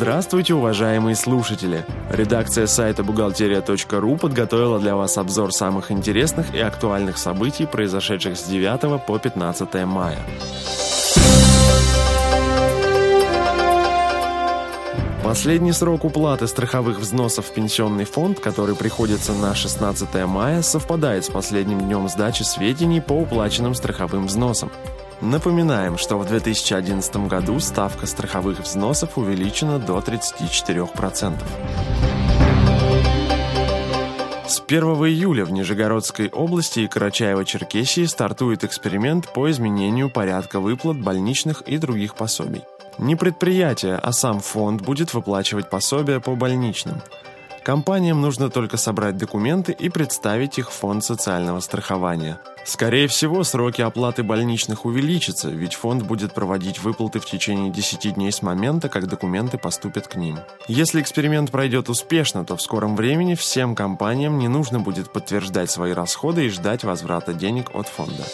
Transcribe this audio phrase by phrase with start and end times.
[0.00, 1.84] Здравствуйте, уважаемые слушатели!
[2.10, 9.04] Редакция сайта бухгалтерия.ру подготовила для вас обзор самых интересных и актуальных событий, произошедших с 9
[9.04, 10.16] по 15 мая.
[15.22, 21.28] Последний срок уплаты страховых взносов в пенсионный фонд, который приходится на 16 мая, совпадает с
[21.28, 24.72] последним днем сдачи сведений по уплаченным страховым взносам.
[25.22, 31.34] Напоминаем, что в 2011 году ставка страховых взносов увеличена до 34%.
[34.48, 41.62] С 1 июля в Нижегородской области и Карачаево-Черкесии стартует эксперимент по изменению порядка выплат больничных
[41.62, 42.62] и других пособий.
[42.96, 47.02] Не предприятие, а сам фонд будет выплачивать пособия по больничным.
[47.62, 52.40] Компаниям нужно только собрать документы и представить их в фонд социального страхования.
[52.64, 58.32] Скорее всего, сроки оплаты больничных увеличатся, ведь фонд будет проводить выплаты в течение 10 дней
[58.32, 60.38] с момента, как документы поступят к ним.
[60.68, 65.92] Если эксперимент пройдет успешно, то в скором времени всем компаниям не нужно будет подтверждать свои
[65.92, 68.24] расходы и ждать возврата денег от фонда.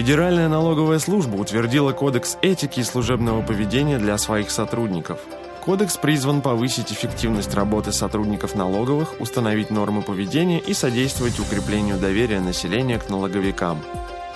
[0.00, 5.20] Федеральная налоговая служба утвердила кодекс этики и служебного поведения для своих сотрудников–
[5.66, 12.98] Кодекс призван повысить эффективность работы сотрудников налоговых, установить нормы поведения и содействовать укреплению доверия населения
[12.98, 13.78] к налоговикам.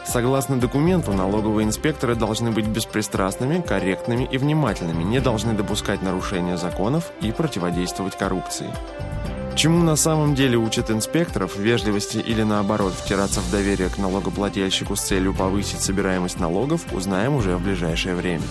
[0.04, 7.10] Согласно документу, налоговые инспекторы должны быть беспристрастными, корректными и внимательными, не должны допускать нарушения законов
[7.22, 8.68] и противодействовать коррупции.
[9.56, 15.00] Чему на самом деле учат инспекторов, вежливости или наоборот втираться в доверие к налогоплательщику с
[15.00, 18.42] целью повысить собираемость налогов, узнаем уже в ближайшее время.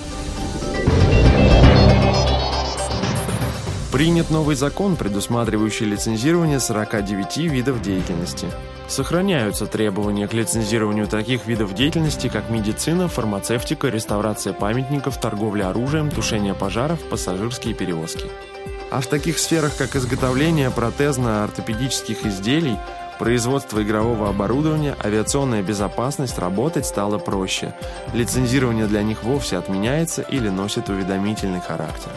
[3.91, 8.47] Принят новый закон, предусматривающий лицензирование 49 видов деятельности.
[8.87, 16.53] Сохраняются требования к лицензированию таких видов деятельности, как медицина, фармацевтика, реставрация памятников, торговля оружием, тушение
[16.55, 18.25] пожаров, пассажирские перевозки.
[18.93, 22.77] А в таких сферах, как изготовление протезно-ортопедических изделий,
[23.17, 27.73] производство игрового оборудования, авиационная безопасность работать стало проще.
[28.13, 32.11] Лицензирование для них вовсе отменяется или носит уведомительный характер.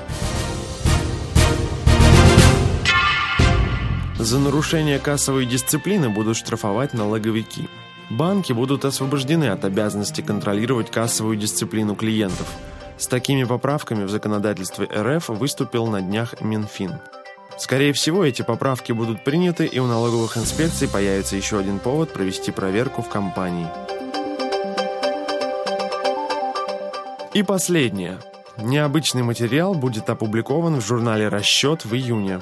[4.19, 7.71] За нарушение кассовой дисциплины будут штрафовать налоговики.
[8.11, 12.47] Банки будут освобождены от обязанности контролировать кассовую дисциплину клиентов.
[12.99, 16.99] С такими поправками в законодательстве РФ выступил на днях Минфин.
[17.59, 22.53] Скорее всего, эти поправки будут приняты, и у налоговых инспекций появится еще один повод провести
[22.53, 23.69] проверку в компании.
[27.35, 28.19] И последнее.
[28.57, 32.41] Необычный материал будет опубликован в журнале «Расчет» в июне.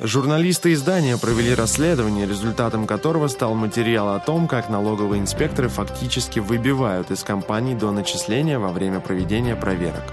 [0.00, 7.10] Журналисты издания провели расследование, результатом которого стал материал о том, как налоговые инспекторы фактически выбивают
[7.10, 10.04] из компаний до начисления во время проведения проверок.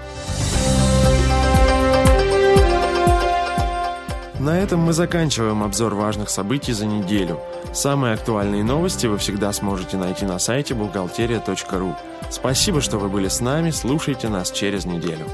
[4.40, 7.40] На этом мы заканчиваем обзор важных событий за неделю.
[7.72, 11.96] Самые актуальные новости вы всегда сможете найти на сайте бухгалтерия.ру.
[12.30, 15.26] Спасибо, что вы были с нами, слушайте нас через неделю.